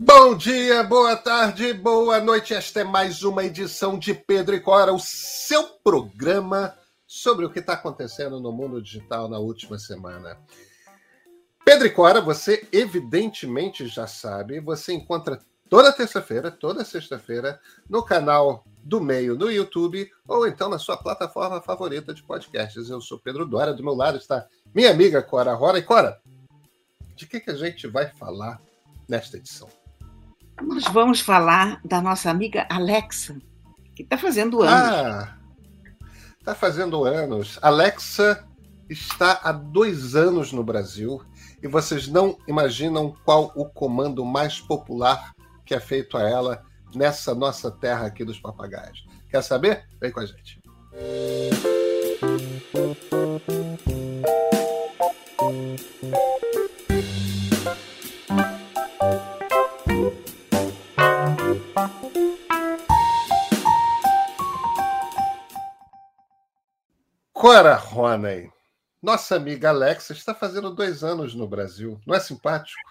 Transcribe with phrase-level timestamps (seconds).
[0.00, 2.54] Bom dia, boa tarde, boa noite.
[2.54, 6.72] Esta é mais uma edição de Pedro e Cora, o seu programa
[7.04, 10.38] sobre o que está acontecendo no mundo digital na última semana.
[11.64, 17.60] Pedro e Cora, você evidentemente já sabe, você encontra toda terça-feira, toda sexta-feira,
[17.90, 22.88] no canal do Meio no YouTube ou então na sua plataforma favorita de podcasts.
[22.88, 25.76] Eu sou Pedro Dória, do meu lado está minha amiga Cora Rora.
[25.76, 26.20] E Cora,
[27.16, 28.62] de que, que a gente vai falar
[29.08, 29.68] nesta edição?
[30.62, 33.36] Nós vamos falar da nossa amiga Alexa,
[33.94, 34.72] que está fazendo anos.
[34.72, 35.36] Ah,
[36.38, 37.58] está fazendo anos.
[37.62, 38.44] Alexa
[38.88, 41.22] está há dois anos no Brasil
[41.62, 45.32] e vocês não imaginam qual o comando mais popular
[45.64, 46.62] que é feito a ela
[46.94, 49.06] nessa nossa terra aqui dos papagaios.
[49.28, 49.84] Quer saber?
[50.00, 50.58] Vem com a gente.
[67.38, 68.50] Cora Roney,
[69.00, 72.00] nossa amiga Alexa está fazendo dois anos no Brasil.
[72.04, 72.82] Não é simpático?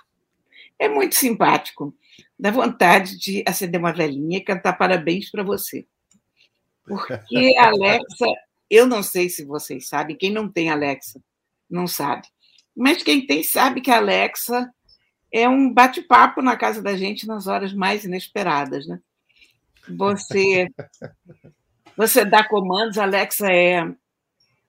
[0.79, 1.93] É muito simpático.
[2.39, 5.85] Dá vontade de acender uma velhinha e cantar parabéns para você.
[6.85, 7.13] Porque
[7.57, 8.25] a Alexa,
[8.69, 11.21] eu não sei se vocês sabem, quem não tem Alexa
[11.69, 12.25] não sabe.
[12.73, 14.73] Mas quem tem sabe que a Alexa
[15.29, 18.97] é um bate-papo na casa da gente nas horas mais inesperadas, né?
[19.89, 20.69] Você
[21.97, 23.93] você dá comandos, a Alexa é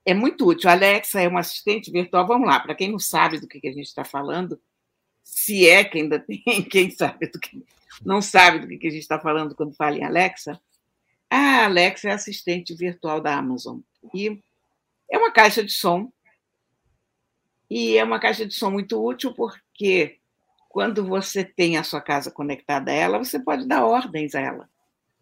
[0.05, 0.71] é muito útil.
[0.71, 2.27] A Alexa é uma assistente virtual.
[2.27, 4.61] Vamos lá, para quem não sabe do que, a gente está falando,
[5.23, 7.63] se é que ainda tem quem sabe do que
[8.05, 10.61] não sabe do que, a gente está falando quando fala em Alexa,
[11.29, 13.81] a Alexa é assistente virtual da Amazon.
[14.15, 14.41] E
[15.11, 16.11] é uma caixa de som.
[17.69, 20.19] E é uma caixa de som muito útil porque
[20.69, 24.71] quando você tem a sua casa conectada a ela, você pode dar ordens a ela.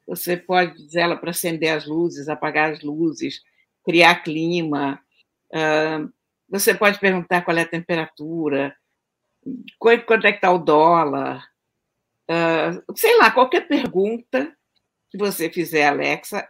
[0.07, 3.43] Você pode dizer ela para acender as luzes, apagar as luzes,
[3.87, 5.01] criar clima.
[5.51, 6.13] Uh,
[6.49, 8.77] você pode perguntar qual é a temperatura,
[9.79, 11.49] quanto é que está o dólar,
[12.29, 14.53] uh, sei lá, qualquer pergunta
[15.09, 16.47] que você fizer, Alexa,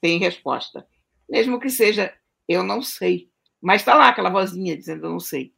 [0.00, 0.86] tem resposta.
[1.28, 2.12] Mesmo que seja
[2.48, 3.30] eu não sei,
[3.60, 5.52] mas está lá aquela vozinha dizendo eu não sei.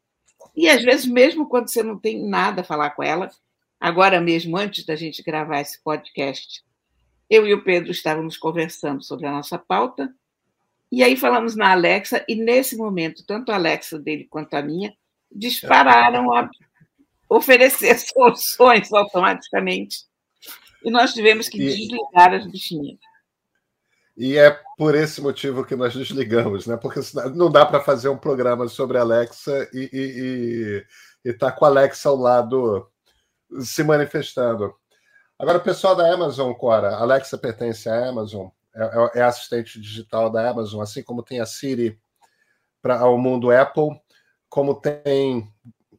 [0.55, 3.31] E às vezes, mesmo quando você não tem nada a falar com ela,
[3.81, 6.65] agora mesmo, antes da gente gravar esse podcast,
[7.29, 10.13] eu e o Pedro estávamos conversando sobre a nossa pauta
[10.91, 14.95] e aí falamos na Alexa, e nesse momento, tanto a Alexa dele quanto a minha
[15.31, 16.49] dispararam a
[17.29, 20.05] oferecer soluções automaticamente.
[20.85, 22.99] E nós tivemos que desligar as bichinhas.
[24.17, 26.77] E é por esse motivo que nós desligamos, né?
[26.77, 27.01] Porque
[27.35, 30.83] não dá para fazer um programa sobre Alexa e
[31.25, 32.89] estar tá com a Alexa ao lado
[33.61, 34.75] se manifestando.
[35.39, 38.47] Agora, o pessoal da Amazon, Cora, Alexa pertence à Amazon,
[38.77, 41.99] é, é, é assistente digital da Amazon, assim como tem a Siri
[42.83, 43.99] para o mundo Apple,
[44.49, 45.51] como tem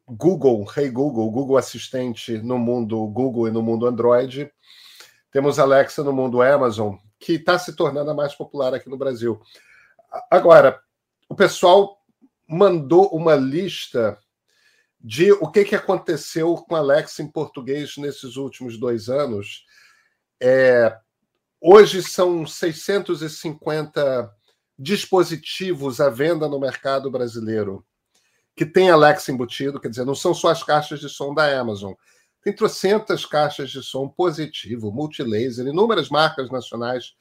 [0.06, 4.50] Google, Hey Google, Google Assistente no mundo Google e no mundo Android.
[5.30, 9.40] Temos Alexa no mundo Amazon, que está se tornando a mais popular aqui no Brasil.
[10.30, 10.80] Agora,
[11.28, 11.98] o pessoal
[12.48, 14.18] mandou uma lista
[14.98, 19.66] de o que, que aconteceu com Alexa em português nesses últimos dois anos.
[20.40, 20.96] É,
[21.70, 24.34] Hoje são 650
[24.78, 27.84] dispositivos à venda no mercado brasileiro
[28.56, 31.92] que tem Alexa embutido, quer dizer, não são só as caixas de som da Amazon.
[32.42, 37.12] Tem trocentas caixas de som positivo, multilaser, inúmeras marcas nacionais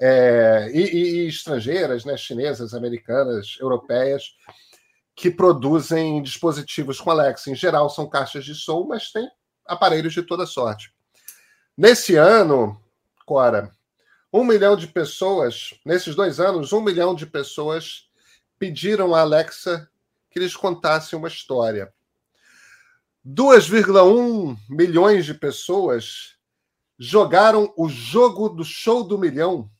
[0.00, 4.26] é, e, e, estrangeiras, né, chinesas, americanas, europeias,
[5.16, 7.50] que produzem dispositivos com Alexa.
[7.50, 9.28] Em geral, são caixas de som, mas tem
[9.66, 10.94] aparelhos de toda sorte.
[11.76, 12.80] Nesse ano,
[13.26, 13.76] Cora,
[14.32, 18.08] um milhão de pessoas, nesses dois anos, um milhão de pessoas
[18.58, 19.88] pediram a Alexa
[20.30, 21.92] que lhes contasse uma história.
[23.26, 26.36] 2,1 milhões de pessoas
[26.98, 29.70] jogaram o jogo do show do milhão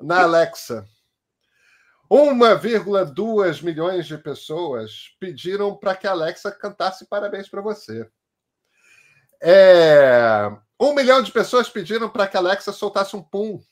[0.00, 0.86] na Alexa.
[2.10, 8.08] 1,2 milhões de pessoas pediram para que a Alexa cantasse parabéns para você.
[9.42, 13.62] É, um milhão de pessoas pediram para que a Alexa soltasse um pum.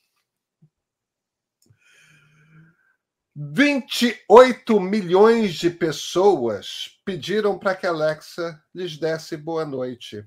[3.35, 10.27] 28 milhões de pessoas pediram para que a Alexa lhes desse boa noite.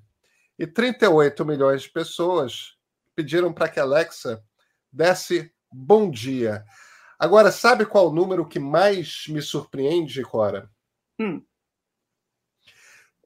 [0.58, 2.76] E 38 milhões de pessoas
[3.16, 4.44] pediram para que a Alexa
[4.92, 6.66] desse bom dia.
[7.20, 10.70] Agora, sabe qual o número que mais me surpreende, Cora?
[11.20, 11.46] Hum.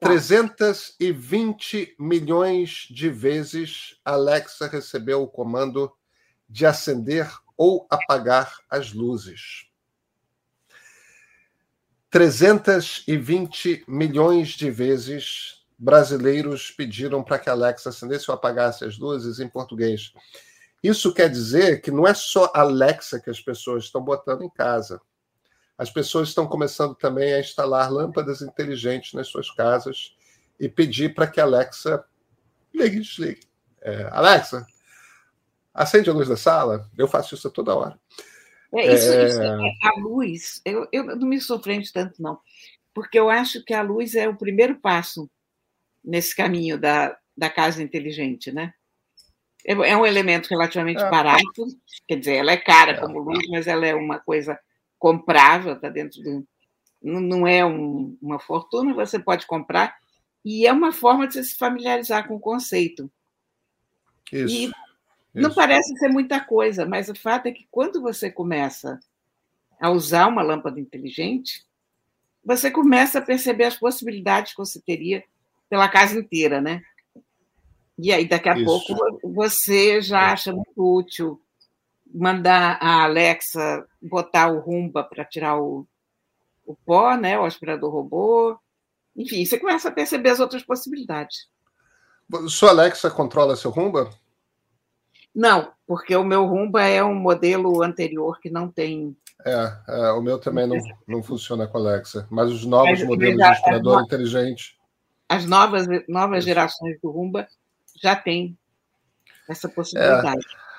[0.00, 5.92] 320 milhões de vezes Alexa recebeu o comando
[6.48, 9.66] de acender ou apagar as luzes.
[12.10, 19.48] 320 milhões de vezes brasileiros pediram para que Alexa acendesse ou apagasse as luzes em
[19.48, 20.12] português.
[20.82, 25.00] Isso quer dizer que não é só Alexa que as pessoas estão botando em casa.
[25.80, 30.14] As pessoas estão começando também a instalar lâmpadas inteligentes nas suas casas
[30.60, 32.04] e pedir para que a Alexa
[32.74, 33.40] ligue e desligue.
[33.80, 34.66] É, Alexa,
[35.72, 36.86] acende a luz da sala.
[36.98, 37.98] Eu faço isso toda hora.
[38.74, 39.26] É, isso, é...
[39.26, 42.38] Isso, é, a luz, eu, eu não me surpreende tanto, não,
[42.92, 45.30] porque eu acho que a luz é o primeiro passo
[46.04, 48.74] nesse caminho da, da casa inteligente, né?
[49.64, 51.08] É, é um elemento relativamente é.
[51.08, 51.64] barato,
[52.06, 54.60] quer dizer, ela é cara como luz, mas ela é uma coisa
[55.00, 56.46] comprável, está dentro do.
[57.02, 59.96] Não é um, uma fortuna, você pode comprar,
[60.44, 63.10] e é uma forma de você se familiarizar com o conceito.
[64.30, 64.54] Isso.
[64.54, 64.70] E
[65.34, 65.56] não Isso.
[65.56, 69.00] parece ser muita coisa, mas o fato é que quando você começa
[69.80, 71.64] a usar uma lâmpada inteligente,
[72.44, 75.24] você começa a perceber as possibilidades que você teria
[75.70, 76.82] pela casa inteira, né?
[77.98, 78.64] E aí, daqui a Isso.
[78.64, 81.40] pouco, você já acha muito útil
[82.12, 85.86] mandar a Alexa botar o Rumba para tirar o,
[86.66, 87.38] o pó, né?
[87.38, 88.58] O aspirador robô.
[89.16, 91.48] Enfim, você começa a perceber as outras possibilidades.
[92.48, 94.10] Sua Alexa controla seu Rumba?
[95.34, 99.16] Não, porque o meu Rumba é um modelo anterior que não tem.
[99.44, 103.04] É, é o meu também não, não funciona com a Alexa, mas os novos mas,
[103.04, 104.78] modelos de aspirador inteligente.
[105.28, 107.46] As novas, novas gerações do Rumba
[108.02, 108.58] já têm
[109.48, 110.44] essa possibilidade.
[110.44, 110.69] É.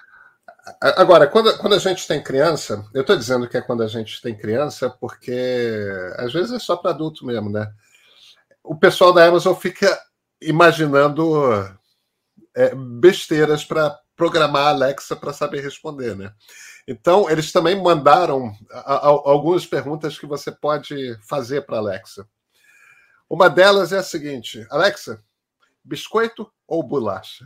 [0.79, 4.21] Agora, quando, quando a gente tem criança, eu estou dizendo que é quando a gente
[4.21, 7.71] tem criança, porque às vezes é só para adulto mesmo, né?
[8.63, 9.99] O pessoal da Amazon fica
[10.39, 11.43] imaginando
[12.55, 16.31] é, besteiras para programar a Alexa para saber responder, né?
[16.87, 22.27] Então, eles também mandaram a, a, algumas perguntas que você pode fazer para a Alexa.
[23.29, 25.23] Uma delas é a seguinte: Alexa,
[25.83, 27.45] biscoito ou bolacha?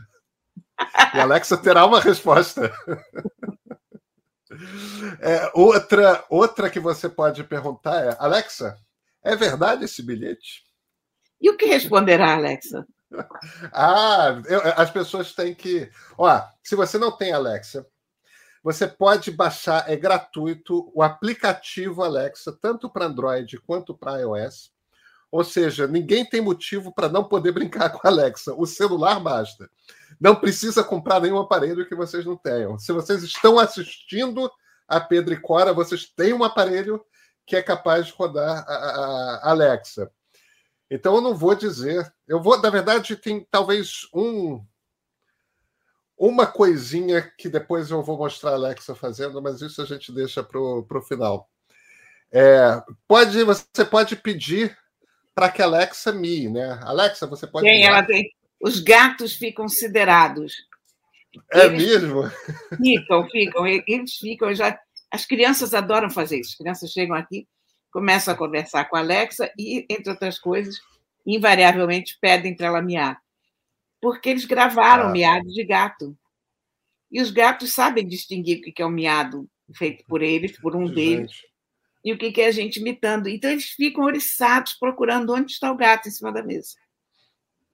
[1.14, 2.72] E a Alexa terá uma resposta.
[5.20, 8.78] É, outra, outra que você pode perguntar é: Alexa,
[9.22, 10.64] é verdade esse bilhete?
[11.40, 12.86] E o que responderá, Alexa?
[13.72, 15.90] ah, eu, as pessoas têm que.
[16.16, 17.86] Ó, se você não tem Alexa,
[18.62, 24.72] você pode baixar, é gratuito, o aplicativo Alexa, tanto para Android quanto para iOS.
[25.30, 28.54] Ou seja, ninguém tem motivo para não poder brincar com a Alexa.
[28.54, 29.68] O celular basta.
[30.20, 32.78] Não precisa comprar nenhum aparelho que vocês não tenham.
[32.78, 34.50] Se vocês estão assistindo
[34.88, 37.04] a Pedro e Cora, vocês têm um aparelho
[37.46, 40.10] que é capaz de rodar a, a, Alexa.
[40.90, 42.12] Então eu não vou dizer.
[42.26, 44.64] Eu vou, na verdade, tem talvez um
[46.18, 50.42] uma coisinha que depois eu vou mostrar a Alexa fazendo, mas isso a gente deixa
[50.42, 51.50] para o final.
[52.32, 54.76] É, pode, você pode pedir
[55.34, 56.80] para que a Alexa mie, né?
[56.82, 57.66] Alexa, você pode.
[57.66, 58.34] Tem, ela tem.
[58.60, 60.54] Os gatos ficam siderados.
[61.52, 62.22] É eles mesmo?
[62.76, 64.54] Ficam, ficam, eles ficam.
[64.54, 64.78] Já,
[65.10, 66.50] as crianças adoram fazer isso.
[66.50, 67.46] As crianças chegam aqui,
[67.90, 70.76] começam a conversar com a Alexa e, entre outras coisas,
[71.26, 73.20] invariavelmente pedem para ela miar.
[74.00, 75.12] Porque eles gravaram ah.
[75.12, 76.16] miados de gato.
[77.10, 80.86] E os gatos sabem distinguir o que é um miado feito por eles, por um
[80.86, 80.94] gente.
[80.94, 81.32] deles,
[82.04, 83.28] e o que é a gente imitando.
[83.28, 86.76] Então, eles ficam oriçados procurando onde está o gato em cima da mesa.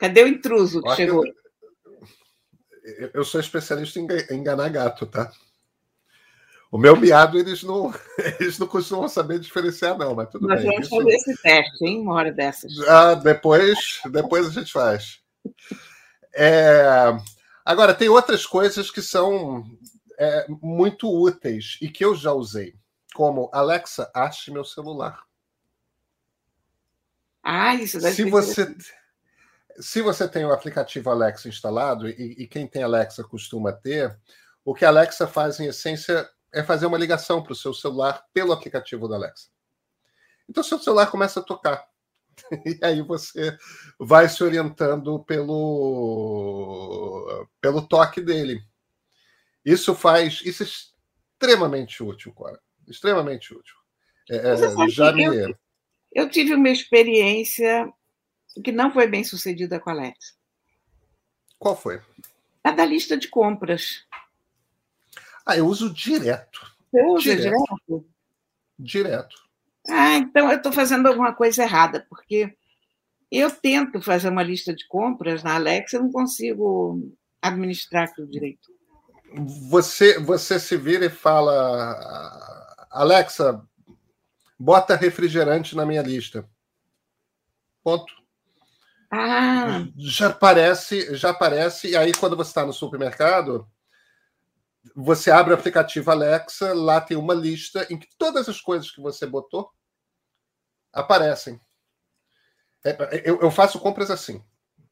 [0.02, 1.24] Cadê o intruso que chegou?
[2.82, 5.30] Eu, eu sou especialista em enganar gato, tá?
[6.72, 7.94] O meu miado, eles não,
[8.40, 10.76] eles não costumam saber diferenciar, não, mas tudo Nós bem.
[10.76, 12.00] Nós vamos fazer esse teste, hein?
[12.00, 12.76] Uma hora dessas.
[12.88, 15.20] Ah, depois, depois a gente faz.
[16.34, 16.84] É...
[17.64, 19.64] Agora, tem outras coisas que são
[20.18, 22.74] é, muito úteis e que eu já usei,
[23.14, 25.22] como Alexa, ache meu celular.
[27.40, 28.74] Ah, isso deve se você
[29.78, 34.18] Se você tem o aplicativo Alexa instalado, e, e quem tem Alexa costuma ter,
[34.64, 38.24] o que a Alexa faz, em essência, é fazer uma ligação para o seu celular
[38.32, 39.48] pelo aplicativo da Alexa.
[40.48, 41.84] Então, seu celular começa a tocar.
[42.64, 43.56] E aí você
[43.98, 45.86] vai se orientando pelo,
[47.60, 48.62] pelo toque dele.
[49.64, 50.40] Isso faz.
[50.44, 52.58] Isso é extremamente útil, Cora.
[52.88, 53.74] Extremamente útil.
[54.30, 55.24] É, é já me...
[55.24, 55.54] eu,
[56.12, 57.92] eu tive uma experiência
[58.62, 60.34] que não foi bem sucedida com a Alexa.
[61.58, 62.00] Qual foi?
[62.64, 64.04] A da lista de compras.
[65.46, 66.60] Ah, eu uso direto.
[66.90, 67.56] Você usa direto?
[67.88, 68.06] Direto.
[68.78, 69.36] direto.
[69.88, 72.56] Ah, então eu estou fazendo alguma coisa errada, porque
[73.34, 78.70] Eu tento fazer uma lista de compras na Alexa, eu não consigo administrar aquilo direito.
[79.70, 83.66] Você, você se vira e fala, Alexa,
[84.58, 86.46] bota refrigerante na minha lista.
[87.82, 88.21] Ponto.
[89.14, 89.86] Ah.
[89.98, 93.68] Já aparece, já aparece, e aí quando você está no supermercado,
[94.96, 99.02] você abre o aplicativo Alexa, lá tem uma lista em que todas as coisas que
[99.02, 99.70] você botou
[100.92, 101.60] aparecem.
[102.84, 104.42] É, eu, eu faço compras assim.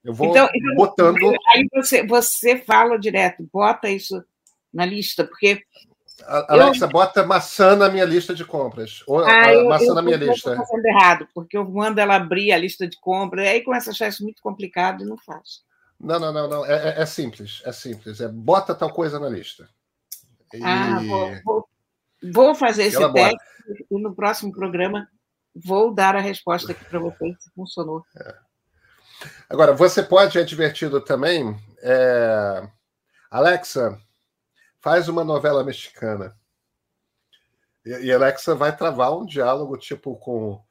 [0.04, 1.16] Eu vou então, então botando.
[1.48, 4.22] Aí você, você fala direto, bota isso
[4.72, 5.62] na lista, porque.
[6.26, 6.88] Alexa, eu...
[6.88, 9.02] bota maçã na minha lista de compras.
[9.06, 10.50] Ou, ah, eu, maçã eu, na minha lista.
[10.50, 13.92] Eu fazendo errado, porque eu mando ela abrir a lista de compras, aí começa a
[13.92, 15.62] achar isso muito complicado e não faz.
[15.98, 16.66] Não, não, não, não.
[16.66, 18.20] É, é, é simples, é simples.
[18.20, 19.68] É bota tal coisa na lista.
[20.54, 20.62] E...
[20.62, 21.68] Ah, vou, vou,
[22.32, 23.36] vou fazer esse teste
[23.90, 25.06] e no próximo programa
[25.54, 28.02] vou dar a resposta aqui para vocês se funcionou.
[28.16, 28.34] É.
[29.48, 31.56] Agora, você pode, é divertido também.
[31.82, 32.66] É...
[33.30, 33.98] Alexa,
[34.80, 36.37] faz uma novela mexicana.
[37.84, 40.62] E, e Alexa vai travar um diálogo tipo com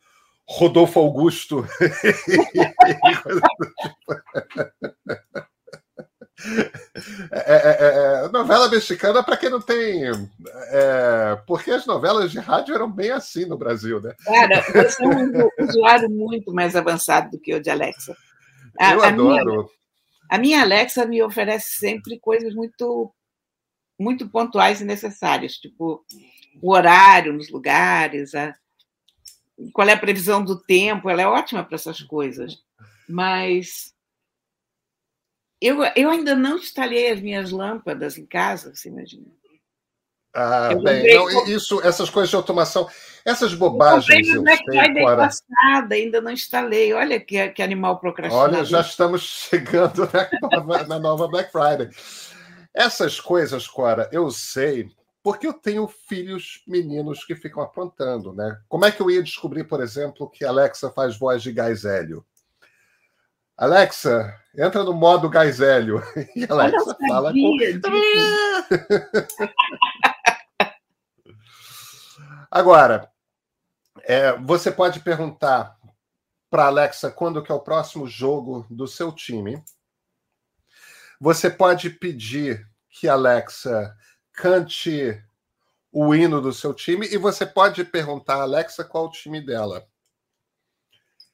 [0.48, 1.66] Rodolfo Augusto.
[7.32, 10.04] É, é, é, é, novela mexicana para quem não tem.
[10.72, 14.16] É, porque as novelas de rádio eram bem assim no Brasil, né?
[14.24, 18.16] Cara, você é um usuário muito mais avançado do que o de Alexa.
[18.80, 19.52] A, Eu adoro.
[19.52, 19.66] Minha,
[20.30, 23.12] a minha Alexa me oferece sempre coisas muito,
[24.00, 26.06] muito pontuais e necessárias, tipo
[26.62, 28.56] o horário nos lugares, a,
[29.74, 31.10] qual é a previsão do tempo.
[31.10, 32.58] Ela é ótima para essas coisas,
[33.08, 33.94] mas
[35.62, 39.28] eu, eu ainda não instalei as minhas lâmpadas em casa, você imagina.
[40.34, 42.88] Ah, bem, não, isso, essas coisas de automação,
[43.26, 44.08] essas bobagens.
[44.08, 46.94] Eu comprei no Black Friday passada, ainda não instalei.
[46.94, 48.60] Olha que, que animal procrastinador.
[48.60, 50.08] Olha, já estamos chegando
[50.68, 51.90] na na nova Black Friday.
[52.74, 54.90] Essas coisas, Cora, eu sei,
[55.24, 58.60] porque eu tenho filhos meninos que ficam aprontando, né?
[58.68, 62.26] Como é que eu ia descobrir, por exemplo, que Alexa faz voz de gás hélio?
[63.58, 66.02] Alexa, entra no modo gás hélio.
[66.36, 67.40] E Alexa fala com.
[72.50, 73.12] Agora,
[74.04, 75.78] é, você pode perguntar
[76.50, 79.62] para Alexa quando que é o próximo jogo do seu time.
[81.20, 83.96] Você pode pedir que Alexa
[84.34, 85.22] cante
[85.92, 89.88] o hino do seu time e você pode perguntar a Alexa qual o time dela.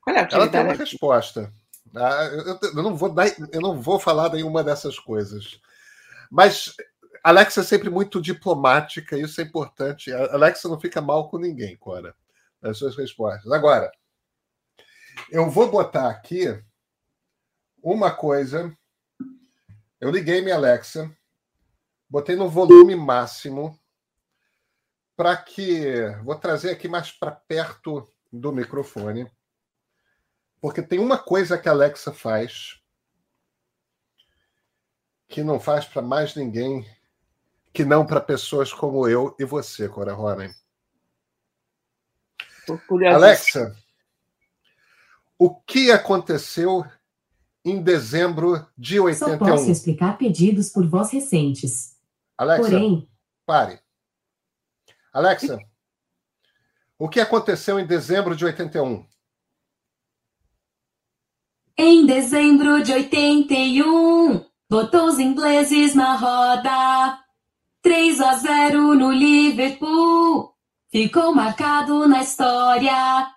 [0.02, 1.54] Qual é o time Ela tem uma resposta.
[1.96, 5.60] Ah, eu, eu, não vou dar, eu não vou falar nenhuma dessas coisas.
[6.30, 6.76] Mas
[7.24, 10.12] Alexa é sempre muito diplomática, isso é importante.
[10.12, 12.16] A Alexa não fica mal com ninguém, Cora,
[12.62, 13.52] nas suas respostas.
[13.52, 13.92] Agora,
[15.30, 16.62] eu vou botar aqui
[17.82, 18.76] uma coisa.
[20.06, 21.12] Eu liguei minha Alexa,
[22.08, 23.76] botei no volume máximo
[25.18, 26.06] para que.
[26.24, 29.28] Vou trazer aqui mais para perto do microfone
[30.62, 32.80] porque tem uma coisa que a Alexa faz
[35.28, 36.88] que não faz para mais ninguém
[37.74, 40.54] que não para pessoas como eu e você, Cora Ronen.
[43.16, 43.76] Alexa,
[45.38, 46.86] o que aconteceu
[47.66, 49.38] em dezembro de 81?
[49.38, 51.98] Só posso explicar pedidos por voz recentes.
[52.38, 53.10] Alexa, Porém...
[53.44, 53.80] pare.
[55.12, 55.58] Alexa,
[57.00, 59.04] o que aconteceu em dezembro de 81?
[61.78, 67.20] Em dezembro de 81, botou os ingleses na roda.
[67.82, 70.56] 3 a 0 no Liverpool,
[70.92, 73.28] ficou marcado na história.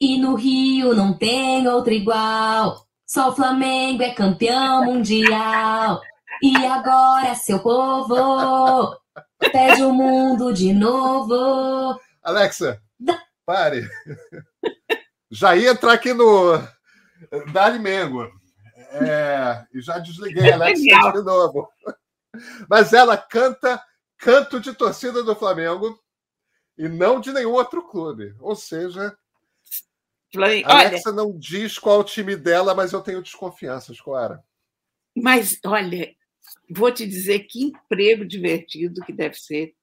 [0.00, 2.83] E no Rio não tem outro igual.
[3.14, 6.00] Só o Flamengo é campeão mundial.
[6.42, 8.98] E agora, seu povo,
[9.52, 11.96] pede o mundo de novo.
[12.24, 12.82] Alexa,
[13.46, 13.88] pare.
[15.30, 16.58] Já ia entrar aqui no,
[17.52, 18.28] Dali Mengo.
[18.90, 21.68] É, e já desliguei a Alexa de novo.
[22.68, 23.80] Mas ela canta
[24.18, 25.96] canto de torcida do Flamengo
[26.76, 28.34] e não de nenhum outro clube.
[28.40, 29.16] Ou seja,
[30.64, 34.42] a Alexa olha, não diz qual o time dela, mas eu tenho desconfianças, Clara.
[35.16, 36.14] Mas, olha,
[36.70, 39.74] vou te dizer que emprego divertido que deve ser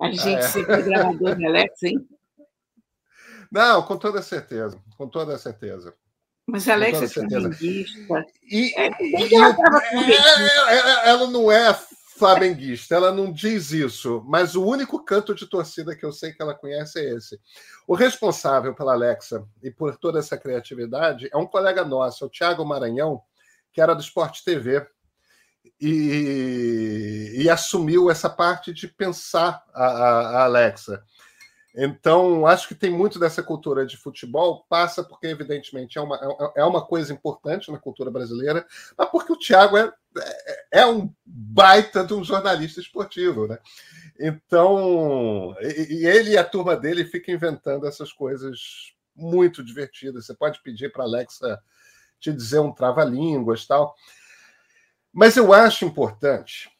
[0.00, 0.42] a gente ah, é.
[0.42, 2.08] ser programador de Alexa, hein?
[3.50, 5.94] Não, com toda certeza, com toda certeza.
[6.46, 8.26] Mas a Alexa é flamenguista.
[8.42, 9.56] E, é, e ela,
[10.68, 11.76] ela, ela, não é
[12.16, 16.42] flamenguista, ela não diz isso, mas o único canto de torcida que eu sei que
[16.42, 17.38] ela conhece é esse.
[17.86, 22.64] O responsável pela Alexa e por toda essa criatividade é um colega nosso, o Thiago
[22.64, 23.20] Maranhão,
[23.72, 24.86] que era do Sport TV.
[25.80, 31.02] E, e assumiu essa parte de pensar a, a, a Alexa.
[31.76, 36.62] Então, acho que tem muito dessa cultura de futebol, passa porque, evidentemente, é uma, é,
[36.62, 41.12] é uma coisa importante na cultura brasileira, mas porque o Thiago é, é, é um
[41.24, 43.58] baita de um jornalista esportivo, né?
[44.18, 50.26] Então, e, ele e a turma dele ficam inventando essas coisas muito divertidas.
[50.26, 51.60] Você pode pedir para a Alexa
[52.18, 53.94] te dizer um trava-línguas tal.
[55.12, 56.70] Mas eu acho importante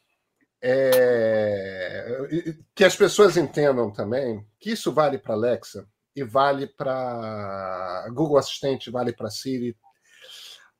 [0.61, 8.37] é, que as pessoas entendam também que isso vale para Alexa e vale para Google
[8.37, 9.75] Assistente, vale para Siri.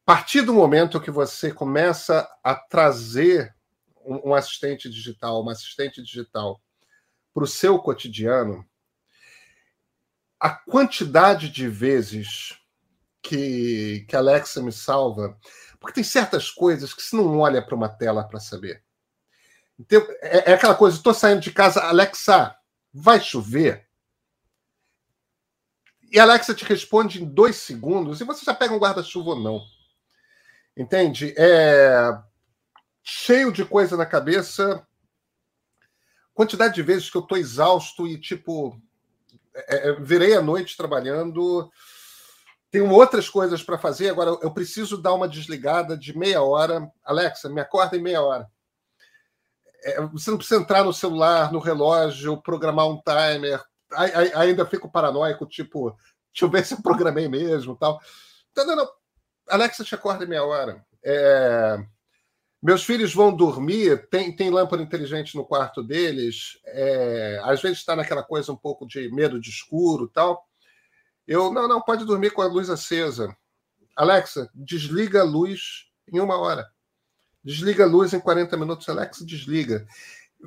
[0.08, 3.54] Partir do momento que você começa a trazer
[4.06, 6.62] um, assistente digital, uma assistente digital
[7.34, 8.66] para o seu cotidiano,
[10.40, 12.58] a quantidade de vezes
[13.22, 15.38] que, que Alexa me salva,
[15.78, 18.82] porque tem certas coisas que você não olha para uma tela para saber.
[19.78, 22.56] Então, é, é aquela coisa, estou saindo de casa, Alexa,
[22.94, 23.90] vai chover?
[26.10, 29.40] E a Alexa te responde em dois segundos e você já pega um guarda-chuva ou
[29.42, 29.77] não.
[30.78, 31.34] Entende?
[31.38, 32.18] É
[33.04, 34.86] cheio de coisa na cabeça.
[36.34, 38.80] Quantidade de vezes que eu estou exausto e, tipo,
[39.56, 41.72] é, é, virei a noite trabalhando,
[42.70, 44.10] tenho outras coisas para fazer.
[44.10, 46.88] Agora, eu preciso dar uma desligada de meia hora.
[47.04, 48.48] Alexa, me acorda em meia hora
[49.88, 53.64] é, você não precisa entrar no celular, no relógio, programar um timer.
[54.36, 55.92] ainda fico paranoico, tipo,
[56.34, 58.00] deixa eu ver se eu programei mesmo tal.
[58.52, 58.97] Então, não, não.
[59.50, 60.86] Alexa te acorda meia hora.
[61.04, 61.78] É...
[62.62, 67.40] Meus filhos vão dormir, tem, tem lâmpada inteligente no quarto deles, é...
[67.44, 70.46] às vezes está naquela coisa um pouco de medo de escuro tal.
[71.28, 73.36] Eu, não, não, pode dormir com a luz acesa.
[73.96, 76.68] Alexa, desliga a luz em uma hora.
[77.44, 79.88] Desliga a luz em 40 minutos, Alexa, desliga.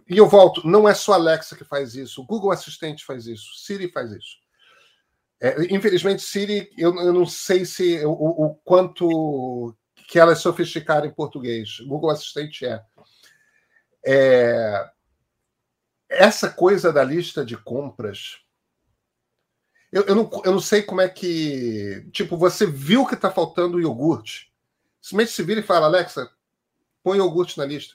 [0.09, 3.55] E eu volto, não é só Alexa que faz isso, o Google Assistente faz isso,
[3.57, 4.37] Siri faz isso.
[5.41, 9.75] É, infelizmente, Siri, eu, eu, não sei se o, o, quanto
[10.07, 11.81] que ela é sofisticada em português.
[11.81, 12.83] Google Assistente é.
[14.05, 14.91] é.
[16.11, 18.41] Essa coisa da lista de compras.
[19.91, 22.07] Eu, eu, não, eu não sei como é que.
[22.13, 24.53] Tipo, você viu que está faltando iogurte.
[25.01, 26.31] Simplesmente se vira e fala, Alexa,
[27.03, 27.95] põe iogurte na lista.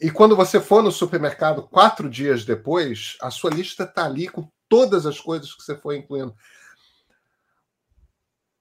[0.00, 4.50] E quando você for no supermercado quatro dias depois, a sua lista está ali com
[4.72, 6.34] todas as coisas que você foi incluindo.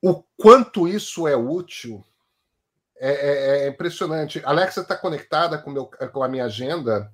[0.02, 2.04] O quanto isso é útil
[3.00, 4.41] é, é, é impressionante.
[4.43, 7.13] Alexa está conectada com, meu, com a minha agenda.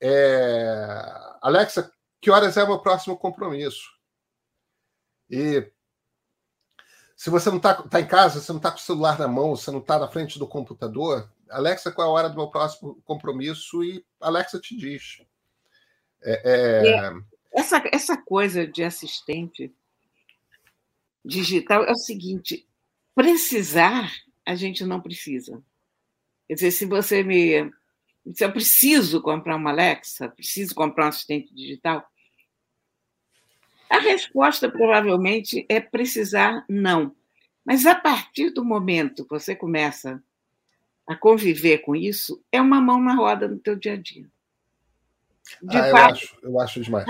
[0.00, 1.00] É...
[1.40, 3.88] Alexa, que horas é o meu próximo compromisso?
[5.30, 5.70] E
[7.14, 9.54] se você não está tá em casa, você não está com o celular na mão,
[9.54, 13.00] você não está na frente do computador, Alexa, qual é a hora do meu próximo
[13.04, 13.84] compromisso?
[13.84, 15.22] E Alexa te diz.
[16.20, 17.31] É, é...
[17.52, 19.72] Essa, essa coisa de assistente
[21.24, 22.66] digital é o seguinte:
[23.14, 24.10] precisar,
[24.44, 25.62] a gente não precisa.
[26.48, 27.70] Quer dizer, se você me.
[28.34, 32.06] Se eu preciso comprar uma Alexa, preciso comprar um assistente digital,
[33.90, 37.14] a resposta provavelmente é precisar não.
[37.64, 40.22] Mas a partir do momento que você começa
[41.06, 44.31] a conviver com isso, é uma mão na roda no teu dia a dia.
[45.62, 47.06] De ah, fato, eu acho, eu acho demais.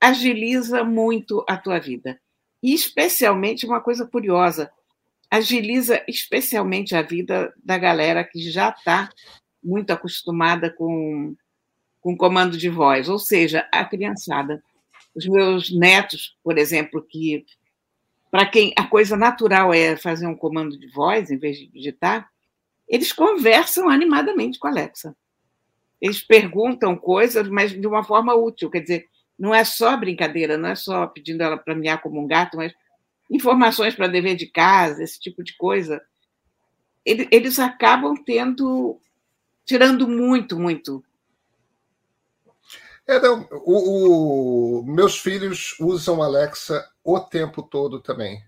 [0.00, 2.20] Agiliza muito a tua vida.
[2.62, 4.70] E especialmente uma coisa curiosa,
[5.30, 9.08] agiliza especialmente a vida da galera que já está
[9.62, 11.34] muito acostumada com,
[12.00, 14.62] com comando de voz, ou seja, a criançada
[15.14, 17.44] os meus netos, por exemplo, que
[18.30, 22.28] para quem a coisa natural é fazer um comando de voz em vez de digitar,
[22.88, 25.14] eles conversam animadamente com a Alexa.
[26.02, 30.68] Eles perguntam coisas, mas de uma forma útil, quer dizer, não é só brincadeira, não
[30.68, 32.74] é só pedindo ela para miar como um gato, mas
[33.30, 36.02] informações para dever de casa, esse tipo de coisa.
[37.04, 39.00] Eles acabam tendo,
[39.64, 41.04] tirando muito, muito
[43.06, 48.42] é, não, o, o, meus filhos usam Alexa o tempo todo também.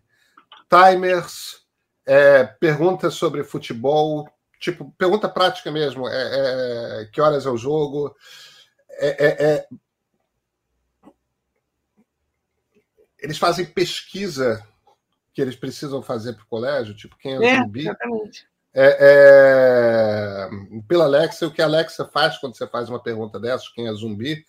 [0.68, 1.64] Timers,
[2.06, 4.28] é, perguntas sobre futebol,
[4.64, 8.16] tipo, pergunta prática mesmo, é, é que horas é o jogo,
[8.92, 9.68] é, é, é,
[13.18, 14.66] eles fazem pesquisa
[15.34, 18.48] que eles precisam fazer para o colégio, tipo quem é o é, Exatamente.
[18.72, 20.50] é, é,
[20.88, 23.92] pela Alexa, o que a Alexa faz quando você faz uma pergunta dessas, quem é
[23.92, 24.46] zumbi,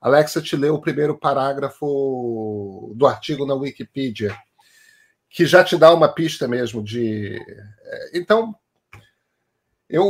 [0.00, 4.36] Alexa te lê o primeiro parágrafo do artigo na Wikipedia,
[5.30, 7.40] que já te dá uma pista mesmo de.
[8.12, 8.52] Então,
[9.92, 10.04] eu.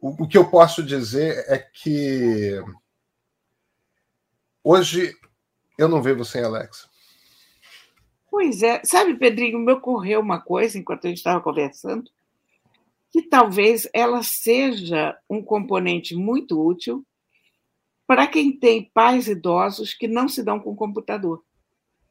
[0.00, 2.62] O, o que eu posso dizer é que
[4.62, 5.14] hoje
[5.78, 6.88] eu não vivo sem Alexa.
[8.30, 8.82] Pois é.
[8.84, 12.10] Sabe, Pedrinho, me ocorreu uma coisa enquanto a gente estava conversando,
[13.10, 17.06] que talvez ela seja um componente muito útil
[18.06, 21.42] para quem tem pais idosos que não se dão com computador.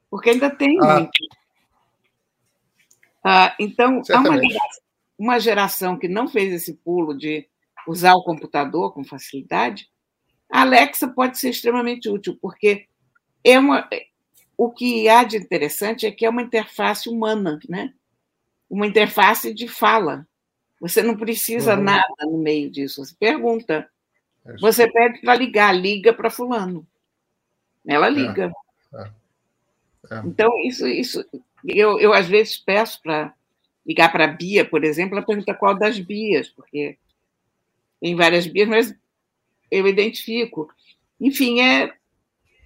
[0.10, 1.00] Porque ainda tem ah.
[1.00, 1.12] muito.
[3.24, 4.83] Ah, então, há uma geração,
[5.24, 7.48] uma geração que não fez esse pulo de
[7.88, 9.90] usar o computador com facilidade.
[10.52, 12.88] A Alexa pode ser extremamente útil, porque
[13.42, 13.88] é uma,
[14.58, 17.94] o que há de interessante é que é uma interface humana, né?
[18.70, 20.28] uma interface de fala.
[20.82, 21.84] Você não precisa uhum.
[21.84, 23.06] nada no meio disso.
[23.06, 23.90] Você pergunta.
[24.46, 26.86] É você pede para ligar, liga para fulano.
[27.88, 28.52] Ela é, liga.
[28.94, 29.12] É,
[30.12, 31.26] é, então, isso, isso
[31.64, 33.34] eu, eu às vezes peço para
[33.86, 36.98] ligar para a Bia, por exemplo, ela pergunta qual das Bias, porque
[38.00, 38.96] tem várias Bias, mas
[39.70, 40.70] eu identifico.
[41.20, 41.94] Enfim, é,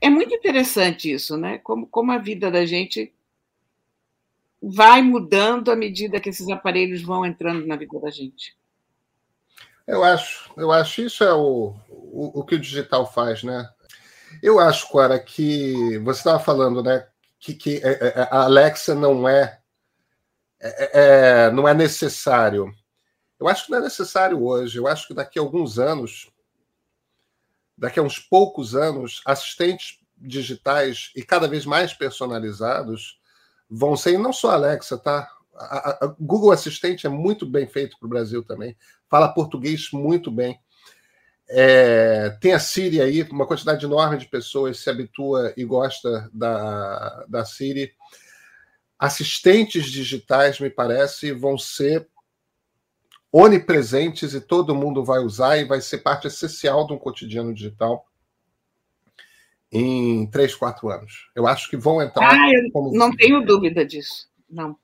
[0.02, 1.58] é muito interessante isso, né?
[1.60, 3.14] Como, como a vida da gente
[4.62, 8.56] vai mudando à medida que esses aparelhos vão entrando na vida da gente.
[9.86, 13.70] Eu acho, eu acho isso é o, o, o que o digital faz, né?
[14.42, 17.08] Eu acho, Cora, que você estava falando, né,
[17.40, 19.57] que, que é, é, a Alexa não é,
[20.60, 22.74] é, é, não é necessário.
[23.40, 24.78] Eu acho que não é necessário hoje.
[24.78, 26.32] Eu acho que daqui a alguns anos
[27.78, 33.20] daqui a uns poucos anos, assistentes digitais e cada vez mais personalizados
[33.70, 35.30] vão ser, e não só a Alexa, tá?
[35.54, 38.76] A, a Google Assistente é muito bem feito para o Brasil também,
[39.08, 40.60] fala português muito bem.
[41.50, 47.26] É, tem a Siri aí, uma quantidade enorme de pessoas se habitua e gosta da,
[47.28, 47.94] da Siri.
[49.00, 52.08] Assistentes digitais, me parece, vão ser
[53.32, 58.08] onipresentes e todo mundo vai usar e vai ser parte essencial de um cotidiano digital
[59.72, 61.30] em três, quatro anos.
[61.36, 62.32] Eu acho que vão entrar.
[62.32, 62.98] Ah, eu como...
[62.98, 64.30] não tenho dúvida disso.
[64.50, 64.78] Não.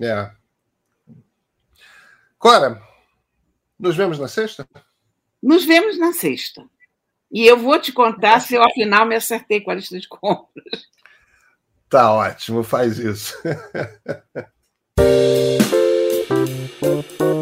[0.00, 0.30] É.
[2.38, 2.82] Cora,
[3.78, 4.66] nos vemos na sexta?
[5.42, 6.68] Nos vemos na sexta.
[7.30, 10.90] E eu vou te contar se eu, afinal, me acertei com a lista de compras.
[11.92, 13.36] Tá ótimo, faz isso.